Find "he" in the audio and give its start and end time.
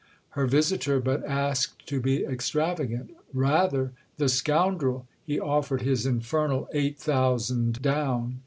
5.23-5.39